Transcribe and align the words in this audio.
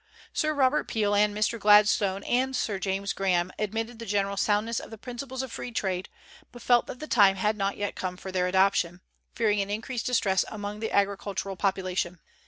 Sir 0.33 0.51
Robert 0.55 0.87
Peel 0.87 1.13
and 1.13 1.37
Mr. 1.37 1.59
Gladstone 1.59 2.23
and 2.23 2.55
Sir 2.55 2.79
James 2.79 3.13
Graham 3.13 3.51
admitted 3.59 3.99
the 3.99 4.07
general 4.07 4.35
soundness 4.35 4.79
of 4.79 4.89
the 4.89 4.97
principles 4.97 5.43
of 5.43 5.51
free 5.51 5.71
trade, 5.71 6.09
but 6.51 6.63
felt 6.63 6.87
that 6.87 6.99
the 6.99 7.05
time 7.05 7.35
had 7.35 7.55
not 7.55 7.77
yet 7.77 7.93
come 7.93 8.17
for 8.17 8.31
their 8.31 8.47
adoption, 8.47 9.01
fearing 9.35 9.61
an 9.61 9.69
increased 9.69 10.07
distress 10.07 10.43
among 10.49 10.79
the 10.79 10.91
agricultural 10.91 11.55
population. 11.55 12.19